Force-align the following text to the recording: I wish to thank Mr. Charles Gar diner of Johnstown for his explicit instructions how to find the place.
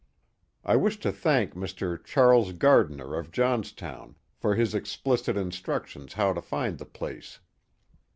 I 0.65 0.77
wish 0.77 0.99
to 1.01 1.11
thank 1.11 1.53
Mr. 1.53 2.03
Charles 2.03 2.53
Gar 2.53 2.85
diner 2.85 3.13
of 3.15 3.29
Johnstown 3.31 4.15
for 4.35 4.55
his 4.55 4.73
explicit 4.73 5.37
instructions 5.37 6.13
how 6.13 6.33
to 6.33 6.41
find 6.41 6.79
the 6.79 6.87
place. 6.87 7.37